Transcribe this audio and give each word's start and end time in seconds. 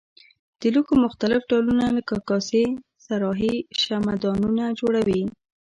د 0.59 0.61
لوښو 0.73 0.95
مختلف 1.05 1.41
ډولونه 1.49 1.85
لکه 1.97 2.15
کاسې 2.29 2.63
صراحي 3.05 3.55
شمعه 3.81 4.15
دانونه 4.23 4.63
جوړوي. 4.79 5.21